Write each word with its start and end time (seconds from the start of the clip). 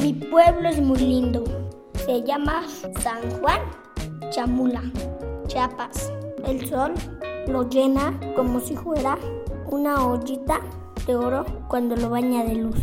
Mi 0.00 0.12
pueblo 0.12 0.68
es 0.68 0.80
muy 0.80 0.98
lindo. 0.98 1.44
Se 2.06 2.22
llama 2.22 2.62
San 3.00 3.30
Juan 3.40 3.60
Chamula, 4.30 4.82
Chiapas. 5.46 6.12
El 6.46 6.66
sol 6.68 6.94
lo 7.48 7.68
llena 7.68 8.18
como 8.36 8.60
si 8.60 8.76
fuera 8.76 9.18
una 9.70 10.06
ollita 10.06 10.60
de 11.06 11.16
oro 11.16 11.44
cuando 11.68 11.96
lo 11.96 12.10
baña 12.10 12.44
de 12.44 12.54
luz. 12.54 12.76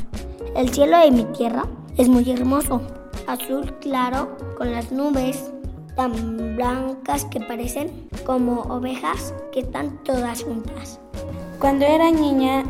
El 0.56 0.70
cielo 0.70 0.98
de 1.00 1.12
mi 1.12 1.24
tierra 1.26 1.66
es 1.98 2.10
muy 2.10 2.30
hermoso, 2.30 2.82
azul 3.28 3.74
claro 3.80 4.38
con 4.58 4.72
las 4.72 4.92
nubes 4.92 5.52
tan 5.96 6.56
blancas 6.56 7.26
que 7.26 7.40
parecen 7.40 8.10
como 8.26 8.62
ovejas 8.64 9.34
que 9.54 9.62
están 9.62 10.04
todas 10.04 10.44
juntas. 10.44 11.00
Cuando 11.60 11.86
era 11.86 12.12
niña, 12.12 12.64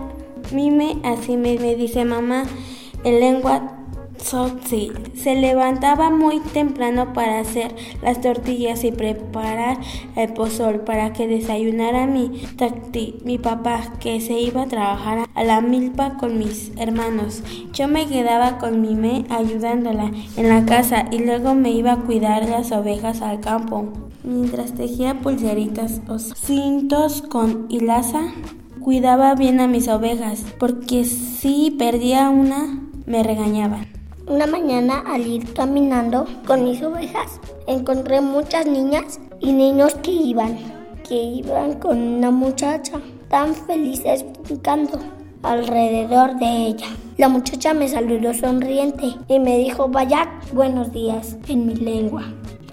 Mime 0.52 0.98
así 1.04 1.38
me, 1.38 1.57
me 1.57 1.76
dice 1.76 2.05
mamá 2.05 2.43
en 3.04 3.20
lengua 3.20 3.74
Soxi. 4.25 4.91
Se 5.13 5.35
levantaba 5.35 6.09
muy 6.09 6.40
temprano 6.40 7.13
para 7.13 7.40
hacer 7.40 7.76
las 8.01 8.21
tortillas 8.21 8.84
y 8.84 8.91
preparar 8.91 9.77
el 10.15 10.34
pozol 10.34 10.79
para 10.79 11.13
que 11.13 11.27
desayunara 11.27 12.07
mi 12.07 12.41
mi 13.23 13.37
papá, 13.37 13.93
que 13.99 14.20
se 14.21 14.40
iba 14.40 14.63
a 14.63 14.67
trabajar 14.67 15.27
a 15.35 15.43
la 15.43 15.62
milpa 15.62 16.17
con 16.17 16.40
mis 16.40 16.71
hermanos. 16.77 17.43
Yo 17.71 17.87
me 17.87 18.07
quedaba 18.07 18.57
con 18.57 18.82
Mime 18.82 19.26
ayudándola 19.29 20.12
en 20.37 20.49
la 20.49 20.65
casa 20.65 21.05
y 21.12 21.20
luego 21.20 21.54
me 21.54 21.70
iba 21.71 21.93
a 21.93 22.01
cuidar 22.01 22.49
las 22.49 22.71
ovejas 22.71 23.21
al 23.21 23.41
campo. 23.41 23.93
Mientras 24.23 24.73
tejía 24.73 25.20
pulseritas 25.20 26.01
o 26.07 26.17
cintos 26.17 27.21
con 27.21 27.67
hilaza, 27.70 28.21
cuidaba 28.82 29.35
bien 29.35 29.60
a 29.60 29.67
mis 29.67 29.87
ovejas, 29.87 30.43
porque 30.60 31.04
si 31.04 31.76
perdía 31.77 32.29
una, 32.32 32.82
me 33.05 33.21
regañaban. 33.21 33.95
Una 34.27 34.48
mañana 34.48 35.04
al 35.05 35.27
ir 35.27 35.54
caminando 35.54 36.26
con 36.48 36.63
mis 36.63 36.81
ovejas, 36.81 37.40
encontré 37.68 38.21
muchas 38.21 38.65
niñas 38.65 39.20
y 39.40 39.51
niños 39.51 39.93
que 40.01 40.13
iban, 40.13 40.57
que 41.07 41.13
iban 41.13 41.73
con 41.73 41.95
una 41.99 42.32
muchacha, 42.32 42.99
tan 43.29 43.54
felices 43.54 44.26
brincando 44.43 44.98
alrededor 45.43 46.40
de 46.40 46.67
ella. 46.67 46.87
La 47.17 47.29
muchacha 47.29 47.76
me 47.76 47.87
saludó 47.87 48.34
sonriente 48.34 49.13
y 49.27 49.40
me 49.40 49.59
dijo, 49.59 49.90
vaya, 49.90 50.27
buenos 50.54 50.91
días, 50.91 51.37
en 51.48 51.67
mi 51.67 51.76
lengua. 51.76 52.23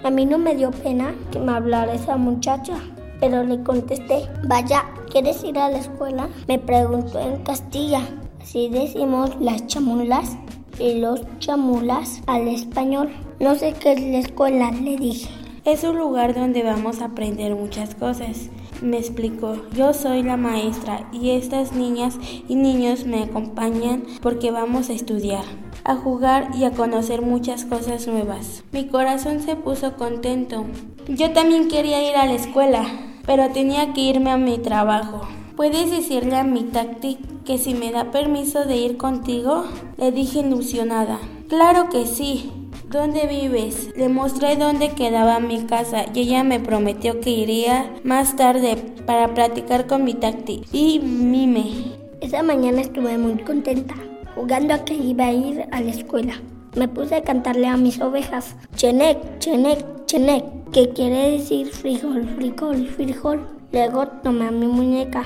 A 0.03 0.09
mí 0.09 0.25
no 0.25 0.39
me 0.39 0.55
dio 0.55 0.71
pena 0.71 1.13
que 1.31 1.39
me 1.39 1.51
hablara 1.51 1.93
esa 1.93 2.17
muchacha, 2.17 2.77
pero 3.19 3.43
le 3.43 3.61
contesté, 3.61 4.27
vaya, 4.47 4.85
¿quieres 5.11 5.43
ir 5.43 5.59
a 5.59 5.69
la 5.69 5.77
escuela? 5.77 6.29
Me 6.47 6.57
preguntó 6.57 7.19
en 7.19 7.43
Castilla. 7.43 8.01
Así 8.41 8.69
decimos 8.69 9.29
las 9.39 9.67
chamulas 9.67 10.35
y 10.79 10.95
los 10.95 11.21
chamulas 11.39 12.21
al 12.27 12.47
español. 12.47 13.09
No 13.39 13.55
sé 13.55 13.73
qué 13.73 13.93
es 13.93 14.01
la 14.01 14.19
escuela, 14.19 14.71
le 14.71 14.97
dije. 14.97 15.29
Es 15.65 15.83
un 15.83 15.97
lugar 15.97 16.33
donde 16.33 16.61
vamos 16.61 17.01
a 17.01 17.05
aprender 17.05 17.55
muchas 17.55 17.95
cosas. 17.95 18.49
Me 18.81 18.97
explicó, 18.97 19.55
yo 19.73 19.93
soy 19.93 20.21
la 20.21 20.35
maestra 20.35 21.07
y 21.13 21.29
estas 21.31 21.71
niñas 21.71 22.17
y 22.49 22.55
niños 22.55 23.05
me 23.05 23.23
acompañan 23.23 24.03
porque 24.21 24.51
vamos 24.51 24.89
a 24.89 24.93
estudiar, 24.93 25.45
a 25.85 25.95
jugar 25.95 26.49
y 26.53 26.65
a 26.65 26.71
conocer 26.71 27.21
muchas 27.21 27.63
cosas 27.63 28.07
nuevas. 28.07 28.65
Mi 28.73 28.87
corazón 28.87 29.39
se 29.39 29.55
puso 29.55 29.95
contento. 29.95 30.65
Yo 31.07 31.31
también 31.31 31.69
quería 31.69 32.09
ir 32.09 32.17
a 32.17 32.25
la 32.25 32.33
escuela, 32.33 32.83
pero 33.25 33.49
tenía 33.51 33.93
que 33.93 34.01
irme 34.01 34.31
a 34.31 34.37
mi 34.37 34.57
trabajo. 34.57 35.21
¿Puedes 35.55 35.91
decirle 35.91 36.35
a 36.35 36.43
mi 36.43 36.63
táctica 36.63 37.32
que 37.43 37.57
si 37.57 37.73
me 37.73 37.91
da 37.91 38.11
permiso 38.11 38.65
de 38.65 38.77
ir 38.77 38.97
contigo? 38.97 39.65
Le 39.97 40.11
dije 40.11 40.39
ilusionada. 40.39 41.19
Claro 41.49 41.89
que 41.89 42.05
sí. 42.05 42.51
¿Dónde 42.89 43.27
vives? 43.27 43.89
Le 43.97 44.07
mostré 44.07 44.55
dónde 44.55 44.89
quedaba 44.89 45.39
mi 45.39 45.63
casa 45.63 46.05
y 46.13 46.19
ella 46.21 46.43
me 46.43 46.59
prometió 46.59 47.19
que 47.19 47.31
iría 47.31 47.91
más 48.03 48.35
tarde 48.35 48.75
para 49.05 49.33
platicar 49.33 49.87
con 49.87 50.03
mi 50.03 50.13
tacti 50.13 50.61
y 50.71 50.99
Mime. 50.99 51.95
Esa 52.21 52.43
mañana 52.43 52.81
estuve 52.81 53.17
muy 53.17 53.37
contenta, 53.43 53.95
jugando 54.35 54.75
a 54.75 54.85
que 54.85 54.93
iba 54.93 55.25
a 55.25 55.33
ir 55.33 55.65
a 55.71 55.81
la 55.81 55.89
escuela. 55.89 56.35
Me 56.75 56.87
puse 56.87 57.15
a 57.15 57.23
cantarle 57.23 57.67
a 57.67 57.77
mis 57.77 57.99
ovejas, 57.99 58.55
Chenek, 58.75 59.39
Chenek, 59.39 60.05
Chenek, 60.05 60.45
que 60.71 60.89
quiere 60.89 61.31
decir 61.31 61.67
frijol, 61.67 62.27
frijol, 62.35 62.87
frijol. 62.87 63.47
Luego 63.71 64.07
tomé 64.07 64.47
a 64.47 64.51
mi 64.51 64.67
muñeca. 64.67 65.23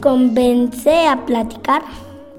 Convencé 0.00 1.06
a 1.06 1.24
platicar 1.24 1.82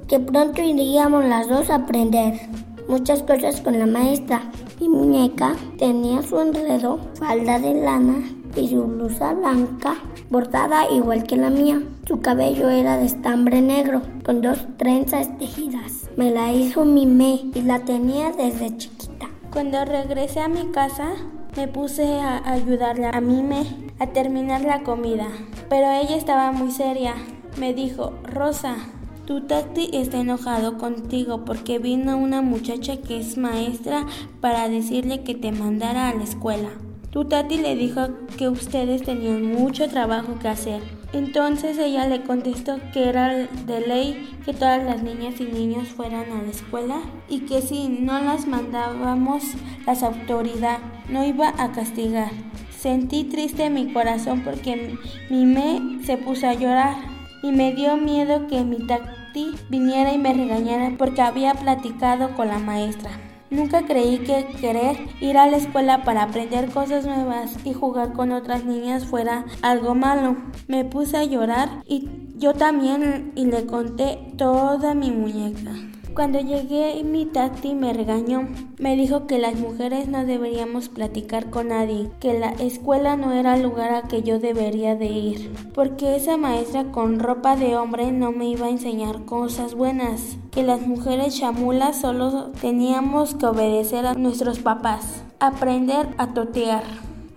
que 0.07 0.19
pronto 0.19 0.61
iríamos 0.61 1.25
las 1.25 1.47
dos 1.47 1.69
a 1.69 1.75
aprender 1.75 2.39
muchas 2.87 3.23
cosas 3.23 3.61
con 3.61 3.79
la 3.79 3.85
maestra. 3.85 4.51
Mi 4.79 4.89
muñeca 4.89 5.55
tenía 5.77 6.21
su 6.21 6.39
enredo, 6.39 6.99
falda 7.15 7.59
de 7.59 7.73
lana 7.75 8.15
y 8.55 8.67
su 8.67 8.83
blusa 8.83 9.33
blanca 9.33 9.95
bordada 10.29 10.89
igual 10.91 11.23
que 11.23 11.37
la 11.37 11.49
mía. 11.49 11.81
Su 12.07 12.19
cabello 12.19 12.69
era 12.69 12.97
de 12.97 13.05
estambre 13.05 13.61
negro 13.61 14.01
con 14.25 14.41
dos 14.41 14.59
trenzas 14.77 15.37
tejidas. 15.37 16.09
Me 16.17 16.31
la 16.31 16.51
hizo 16.51 16.85
mi 16.85 17.05
me 17.05 17.41
y 17.53 17.61
la 17.61 17.79
tenía 17.79 18.31
desde 18.31 18.75
chiquita. 18.77 19.29
Cuando 19.51 19.85
regresé 19.85 20.41
a 20.41 20.47
mi 20.47 20.71
casa, 20.71 21.13
me 21.55 21.67
puse 21.67 22.19
a 22.19 22.51
ayudarle 22.51 23.05
a 23.05 23.21
Mime 23.21 23.65
a 23.99 24.07
terminar 24.07 24.61
la 24.61 24.81
comida, 24.81 25.27
pero 25.69 25.91
ella 25.91 26.15
estaba 26.15 26.51
muy 26.51 26.71
seria. 26.71 27.13
Me 27.57 27.73
dijo, 27.73 28.13
Rosa, 28.23 28.77
tu 29.25 29.41
tati 29.41 29.89
está 29.93 30.19
enojado 30.19 30.77
contigo 30.77 31.45
porque 31.45 31.79
vino 31.79 32.17
una 32.17 32.41
muchacha 32.41 32.97
que 32.97 33.19
es 33.19 33.37
maestra 33.37 34.05
para 34.41 34.67
decirle 34.67 35.23
que 35.23 35.35
te 35.35 35.51
mandara 35.51 36.09
a 36.09 36.15
la 36.15 36.23
escuela. 36.23 36.69
Tu 37.11 37.25
tati 37.25 37.57
le 37.57 37.75
dijo 37.75 38.07
que 38.37 38.49
ustedes 38.49 39.03
tenían 39.03 39.45
mucho 39.45 39.87
trabajo 39.87 40.39
que 40.39 40.47
hacer. 40.47 40.81
Entonces 41.13 41.77
ella 41.77 42.07
le 42.07 42.23
contestó 42.23 42.79
que 42.91 43.07
era 43.07 43.29
de 43.29 43.81
ley 43.87 44.35
que 44.43 44.53
todas 44.53 44.83
las 44.83 45.03
niñas 45.03 45.39
y 45.39 45.43
niños 45.43 45.89
fueran 45.89 46.31
a 46.31 46.41
la 46.41 46.49
escuela 46.49 47.01
y 47.29 47.41
que 47.41 47.61
si 47.61 47.87
no 47.87 48.19
las 48.19 48.47
mandábamos 48.47 49.43
las 49.85 50.01
autoridades 50.01 50.79
no 51.07 51.23
iba 51.23 51.53
a 51.59 51.71
castigar. 51.71 52.31
Sentí 52.75 53.25
triste 53.25 53.69
mi 53.69 53.93
corazón 53.93 54.41
porque 54.43 54.97
mi 55.29 55.45
me 55.45 56.03
se 56.03 56.17
puso 56.17 56.47
a 56.47 56.55
llorar 56.55 57.12
y 57.43 57.51
me 57.51 57.73
dio 57.73 57.97
miedo 57.97 58.47
que 58.47 58.63
mi 58.63 58.77
tati 58.87 59.53
viniera 59.69 60.13
y 60.13 60.17
me 60.17 60.33
regañara 60.33 60.95
porque 60.97 61.21
había 61.21 61.53
platicado 61.53 62.35
con 62.35 62.47
la 62.47 62.57
maestra. 62.57 63.11
Nunca 63.51 63.85
creí 63.85 64.19
que 64.19 64.47
querer 64.59 64.97
ir 65.21 65.37
a 65.37 65.45
la 65.45 65.57
escuela 65.57 66.03
para 66.03 66.23
aprender 66.23 66.71
cosas 66.71 67.05
nuevas 67.05 67.55
y 67.63 67.73
jugar 67.73 68.13
con 68.13 68.31
otras 68.31 68.65
niñas 68.65 69.05
fuera 69.05 69.45
algo 69.61 69.93
malo. 69.93 70.37
Me 70.67 70.85
puse 70.85 71.17
a 71.17 71.23
llorar 71.23 71.69
y 71.85 72.09
yo 72.37 72.55
también 72.55 73.31
y 73.35 73.45
le 73.45 73.67
conté 73.67 74.17
toda 74.37 74.95
mi 74.95 75.11
muñeca. 75.11 75.71
Cuando 76.15 76.39
llegué 76.39 77.03
mi 77.03 77.25
tati 77.25 77.73
me 77.73 77.91
regañó. 77.91 78.47
Me 78.77 78.95
dijo 78.95 79.25
que 79.25 79.39
las 79.39 79.55
mujeres 79.55 80.07
no 80.07 80.25
deberíamos 80.25 80.87
platicar 80.89 81.49
con 81.49 81.69
nadie, 81.69 82.11
que 82.19 82.37
la 82.37 82.51
escuela 82.51 83.15
no 83.15 83.31
era 83.31 83.57
lugar 83.57 83.93
a 83.95 84.03
que 84.03 84.21
yo 84.21 84.37
debería 84.37 84.95
de 84.95 85.07
ir, 85.07 85.51
porque 85.73 86.15
esa 86.15 86.37
maestra 86.37 86.91
con 86.91 87.19
ropa 87.19 87.55
de 87.55 87.75
hombre 87.77 88.11
no 88.11 88.31
me 88.31 88.45
iba 88.45 88.67
a 88.67 88.71
enseñar 88.71 89.25
cosas 89.25 89.73
buenas, 89.73 90.37
que 90.51 90.61
las 90.61 90.85
mujeres 90.85 91.39
chamulas 91.39 92.01
solo 92.01 92.51
teníamos 92.61 93.33
que 93.33 93.47
obedecer 93.47 94.05
a 94.05 94.13
nuestros 94.13 94.59
papás, 94.59 95.23
aprender 95.39 96.09
a 96.19 96.33
totear 96.33 96.83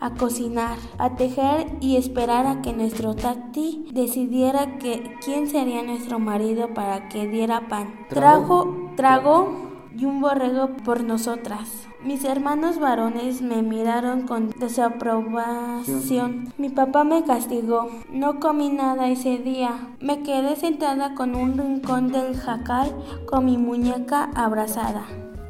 a 0.06 0.14
cocinar, 0.14 0.78
a 0.98 1.16
tejer 1.16 1.66
y 1.80 1.96
esperar 1.96 2.46
a 2.46 2.62
que 2.62 2.72
nuestro 2.72 3.14
tacti 3.14 3.86
decidiera 3.92 4.78
que 4.78 5.16
quién 5.24 5.48
sería 5.48 5.82
nuestro 5.82 6.18
marido 6.18 6.74
para 6.74 7.08
que 7.08 7.26
diera 7.26 7.68
pan. 7.68 8.06
Trajo, 8.08 8.92
tragó 8.96 9.66
y 9.96 10.04
un 10.04 10.20
borrego 10.20 10.68
por 10.84 11.02
nosotras. 11.02 11.88
Mis 12.04 12.24
hermanos 12.24 12.78
varones 12.78 13.42
me 13.42 13.62
miraron 13.62 14.28
con 14.28 14.50
desaprobación. 14.50 16.52
Mi 16.56 16.68
papá 16.68 17.02
me 17.02 17.24
castigó. 17.24 17.88
No 18.12 18.38
comí 18.38 18.68
nada 18.68 19.08
ese 19.08 19.38
día. 19.38 19.88
Me 20.00 20.22
quedé 20.22 20.54
sentada 20.54 21.14
con 21.14 21.34
un 21.34 21.58
rincón 21.58 22.12
del 22.12 22.36
jacal 22.36 22.94
con 23.26 23.46
mi 23.46 23.58
muñeca 23.58 24.30
abrazada. 24.36 25.02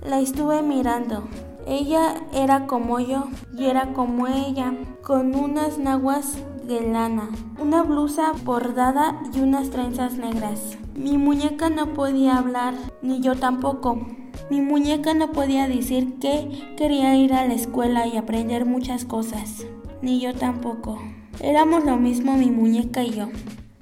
La 0.03 0.21
estuve 0.21 0.63
mirando. 0.63 1.25
Ella 1.67 2.15
era 2.33 2.69
como 2.69 3.01
yo 3.01 3.25
y 3.59 3.65
era 3.65 3.93
como 3.93 4.29
ella, 4.29 4.73
con 5.03 5.35
unas 5.35 5.79
naguas 5.79 6.39
de 6.65 6.81
lana, 6.81 7.29
una 7.61 7.83
blusa 7.83 8.33
bordada 8.45 9.21
y 9.35 9.41
unas 9.41 9.71
trenzas 9.71 10.17
negras. 10.17 10.79
Mi 10.95 11.19
muñeca 11.19 11.69
no 11.69 11.93
podía 11.93 12.39
hablar, 12.39 12.75
ni 13.03 13.21
yo 13.21 13.35
tampoco. 13.35 14.07
Mi 14.49 14.61
muñeca 14.61 15.13
no 15.15 15.33
podía 15.33 15.67
decir 15.67 16.21
que 16.21 16.73
quería 16.77 17.17
ir 17.17 17.35
a 17.35 17.45
la 17.49 17.55
escuela 17.55 18.07
y 18.07 18.17
aprender 18.17 18.65
muchas 18.65 19.05
cosas, 19.05 19.67
ni 20.03 20.21
yo 20.21 20.35
tampoco. 20.35 21.01
Éramos 21.41 21.85
lo 21.85 21.97
mismo 21.97 22.37
mi 22.37 22.49
muñeca 22.49 23.03
y 23.03 23.11
yo. 23.11 23.27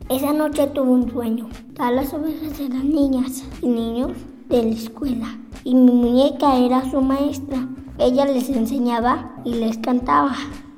Esa 0.08 0.32
noche 0.32 0.68
tuve 0.68 0.88
un 0.88 1.10
sueño. 1.10 1.50
Todas 1.74 1.92
las 1.92 2.14
ovejas 2.14 2.58
eran 2.60 2.88
niñas 2.88 3.44
y 3.60 3.68
niños 3.68 4.12
de 4.48 4.62
la 4.62 4.70
escuela 4.70 5.43
y 5.64 5.74
mi 5.74 5.90
muñeca 5.90 6.56
era 6.56 6.88
su 6.90 7.00
maestra. 7.00 7.68
Ella 7.98 8.26
les 8.26 8.48
enseñaba 8.50 9.36
y 9.44 9.54
les 9.54 9.78
cantaba. 9.78 10.34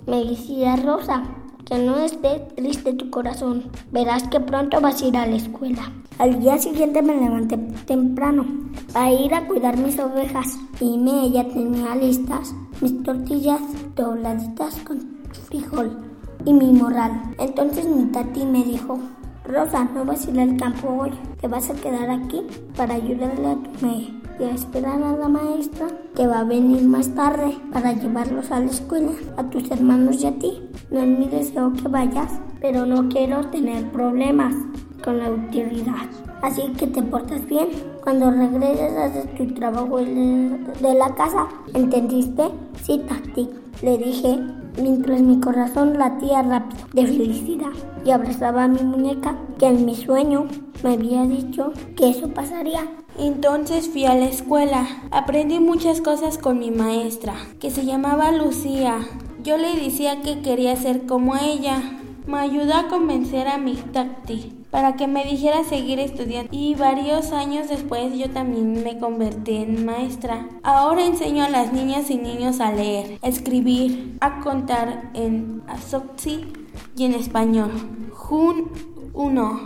Me 0.06 0.24
decía 0.24 0.76
Rosa, 0.76 1.24
que 1.64 1.78
no 1.78 1.98
esté 1.98 2.40
triste 2.54 2.94
tu 2.94 3.10
corazón. 3.10 3.64
Verás 3.90 4.28
que 4.28 4.40
pronto 4.40 4.80
vas 4.80 5.02
a 5.02 5.06
ir 5.06 5.16
a 5.16 5.26
la 5.26 5.36
escuela. 5.36 5.92
Al 6.18 6.40
día 6.40 6.58
siguiente 6.58 7.02
me 7.02 7.16
levanté 7.16 7.58
temprano 7.86 8.46
para 8.92 9.12
ir 9.12 9.34
a 9.34 9.46
cuidar 9.46 9.76
mis 9.76 9.98
ovejas 9.98 10.56
y 10.80 10.96
me 10.96 11.24
ella 11.26 11.46
tenía 11.48 11.94
listas 11.96 12.54
mis 12.80 13.02
tortillas 13.02 13.60
dobladitas 13.94 14.76
con 14.80 15.00
frijol 15.48 15.96
y 16.44 16.52
mi 16.52 16.72
morral. 16.72 17.34
Entonces 17.38 17.86
mi 17.86 18.04
tati 18.06 18.44
me 18.44 18.62
dijo, 18.64 18.98
Rosa, 19.48 19.84
no 19.84 20.04
vas 20.04 20.26
a 20.26 20.30
ir 20.30 20.40
al 20.40 20.56
campo 20.56 20.88
hoy, 20.88 21.10
te 21.40 21.46
vas 21.46 21.70
a 21.70 21.74
quedar 21.74 22.10
aquí 22.10 22.42
para 22.76 22.94
ayudarle 22.94 23.46
a 23.46 23.54
tu 23.54 23.86
me 23.86 24.16
y 24.38 24.44
a 24.44 24.50
esperar 24.50 25.02
a 25.02 25.16
la 25.16 25.28
maestra 25.28 25.86
que 26.14 26.26
va 26.26 26.40
a 26.40 26.44
venir 26.44 26.82
más 26.82 27.14
tarde 27.14 27.56
para 27.72 27.92
llevarlos 27.92 28.50
a 28.50 28.60
la 28.60 28.66
escuela, 28.66 29.12
a 29.36 29.44
tus 29.44 29.70
hermanos 29.70 30.22
y 30.22 30.26
a 30.26 30.38
ti. 30.38 30.68
No 30.90 31.00
es 31.00 31.06
mi 31.06 31.26
deseo 31.28 31.72
que 31.72 31.88
vayas, 31.88 32.32
pero 32.60 32.84
no 32.86 33.08
quiero 33.08 33.46
tener 33.50 33.90
problemas 33.92 34.54
con 35.02 35.18
la 35.18 35.26
autoridad. 35.26 36.06
Así 36.42 36.62
que 36.78 36.86
te 36.86 37.02
portas 37.02 37.46
bien. 37.46 37.68
Cuando 38.02 38.30
regreses 38.30 38.96
haces 38.96 39.34
tu 39.36 39.46
trabajo 39.54 39.96
de 39.98 40.94
la 40.96 41.14
casa. 41.14 41.46
¿Entendiste? 41.74 42.44
Sí, 42.82 43.02
Tati. 43.08 43.48
Le 43.82 43.98
dije 43.98 44.38
mientras 44.80 45.20
mi 45.20 45.40
corazón 45.40 45.98
latía 45.98 46.42
rápido 46.42 46.86
de 46.92 47.06
felicidad 47.06 47.72
y 48.04 48.10
abrazaba 48.10 48.64
a 48.64 48.68
mi 48.68 48.82
muñeca 48.82 49.36
que 49.58 49.66
en 49.66 49.84
mi 49.84 49.94
sueño 49.94 50.46
me 50.82 50.94
había 50.94 51.22
dicho 51.24 51.72
que 51.96 52.10
eso 52.10 52.28
pasaría. 52.28 52.86
Entonces 53.18 53.88
fui 53.88 54.04
a 54.04 54.14
la 54.14 54.26
escuela. 54.26 54.86
Aprendí 55.10 55.58
muchas 55.58 56.00
cosas 56.00 56.38
con 56.38 56.58
mi 56.58 56.70
maestra, 56.70 57.34
que 57.60 57.70
se 57.70 57.84
llamaba 57.86 58.30
Lucía. 58.32 58.98
Yo 59.42 59.56
le 59.56 59.74
decía 59.76 60.20
que 60.20 60.42
quería 60.42 60.76
ser 60.76 61.06
como 61.06 61.36
ella. 61.36 61.82
Me 62.26 62.38
ayudó 62.38 62.74
a 62.74 62.88
convencer 62.88 63.48
a 63.48 63.58
mi 63.58 63.74
tacti 63.74 64.65
para 64.76 64.94
que 64.94 65.06
me 65.06 65.24
dijera 65.24 65.64
seguir 65.64 65.98
estudiando 66.00 66.50
y 66.52 66.74
varios 66.74 67.32
años 67.32 67.66
después 67.70 68.12
yo 68.18 68.28
también 68.28 68.84
me 68.84 68.98
convertí 68.98 69.56
en 69.56 69.86
maestra. 69.86 70.50
Ahora 70.62 71.06
enseño 71.06 71.44
a 71.44 71.48
las 71.48 71.72
niñas 71.72 72.10
y 72.10 72.18
niños 72.18 72.60
a 72.60 72.72
leer, 72.72 73.18
escribir, 73.22 74.18
a 74.20 74.40
contar 74.40 75.10
en 75.14 75.62
Azoxi 75.66 76.52
y 76.94 77.06
en 77.06 77.14
español. 77.14 77.70
Jun 78.12 78.70
1, 79.14 79.60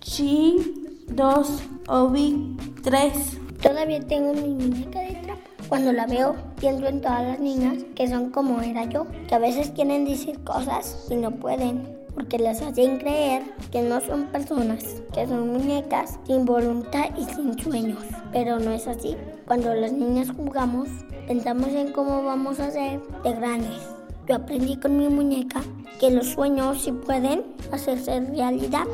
Chi 0.00 0.58
2, 1.06 1.62
Obi 1.88 2.54
3. 2.82 3.38
Todavía 3.62 4.00
tengo 4.00 4.34
mi 4.34 4.52
muñeca 4.52 5.00
de 5.00 5.14
trapo. 5.22 5.40
Cuando 5.70 5.90
la 5.94 6.04
veo, 6.04 6.36
pienso 6.60 6.86
en 6.86 7.00
todas 7.00 7.26
las 7.26 7.40
niñas 7.40 7.78
que 7.94 8.08
son 8.08 8.28
como 8.28 8.60
era 8.60 8.84
yo, 8.84 9.06
que 9.26 9.34
a 9.34 9.38
veces 9.38 9.70
quieren 9.70 10.04
decir 10.04 10.44
cosas 10.44 11.06
y 11.08 11.14
no 11.14 11.30
pueden 11.30 11.99
porque 12.20 12.36
les 12.36 12.60
hacen 12.60 12.98
creer 12.98 13.42
que 13.72 13.80
no 13.80 13.98
son 13.98 14.26
personas, 14.26 14.84
que 15.14 15.26
son 15.26 15.54
muñecas 15.54 16.18
sin 16.26 16.44
voluntad 16.44 17.06
y 17.16 17.24
sin 17.24 17.58
sueños. 17.58 17.98
Pero 18.30 18.58
no 18.58 18.72
es 18.72 18.86
así. 18.86 19.16
Cuando 19.46 19.72
las 19.74 19.92
niñas 19.92 20.28
jugamos, 20.36 20.88
pensamos 21.26 21.68
en 21.68 21.92
cómo 21.92 22.22
vamos 22.22 22.60
a 22.60 22.70
ser 22.70 23.00
de 23.24 23.32
grandes. 23.32 23.80
Yo 24.28 24.36
aprendí 24.36 24.76
con 24.76 24.98
mi 24.98 25.08
muñeca 25.08 25.62
que 25.98 26.10
los 26.10 26.26
sueños 26.26 26.82
sí 26.82 26.92
pueden 26.92 27.42
hacerse 27.72 28.20
realidad. 28.20 28.84